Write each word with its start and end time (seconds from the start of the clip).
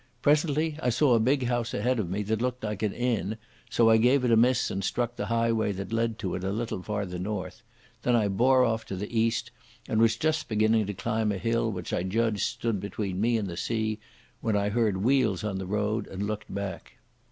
Presently 0.23 0.79
I 0.81 0.89
saw 0.89 1.13
a 1.13 1.19
big 1.19 1.43
house 1.45 1.75
ahead 1.75 1.99
of 1.99 2.09
me 2.09 2.23
that 2.23 2.41
looked 2.41 2.63
like 2.63 2.81
an 2.81 2.91
inn, 2.91 3.37
so 3.69 3.87
I 3.91 3.97
gave 3.97 4.25
it 4.25 4.31
a 4.31 4.35
miss 4.35 4.71
and 4.71 4.83
struck 4.83 5.15
the 5.15 5.27
highway 5.27 5.71
that 5.73 5.93
led 5.93 6.17
to 6.17 6.33
it 6.33 6.43
a 6.43 6.49
little 6.51 6.81
farther 6.81 7.19
north. 7.19 7.61
Then 8.01 8.15
I 8.15 8.27
bore 8.27 8.65
off 8.65 8.83
to 8.85 8.95
the 8.95 9.15
east, 9.15 9.51
and 9.87 10.01
was 10.01 10.15
just 10.17 10.49
beginning 10.49 10.87
to 10.87 10.95
climb 10.95 11.31
a 11.31 11.37
hill 11.37 11.71
which 11.71 11.93
I 11.93 12.01
judged 12.01 12.41
stood 12.41 12.79
between 12.79 13.21
me 13.21 13.37
and 13.37 13.47
the 13.47 13.55
sea, 13.57 13.99
when 14.39 14.55
I 14.55 14.69
heard 14.69 14.97
wheels 15.03 15.43
on 15.43 15.59
the 15.59 15.67
road 15.67 16.07
and 16.07 16.25
looked 16.25 16.51
back. 16.51 16.93